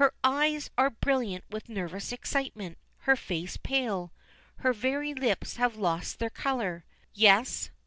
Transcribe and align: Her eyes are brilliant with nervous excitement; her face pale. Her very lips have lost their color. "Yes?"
Her 0.00 0.14
eyes 0.24 0.70
are 0.78 0.88
brilliant 0.88 1.44
with 1.50 1.68
nervous 1.68 2.10
excitement; 2.10 2.78
her 3.00 3.14
face 3.14 3.58
pale. 3.58 4.10
Her 4.60 4.72
very 4.72 5.12
lips 5.12 5.56
have 5.56 5.76
lost 5.76 6.18
their 6.18 6.30
color. 6.30 6.86
"Yes?" 7.12 7.68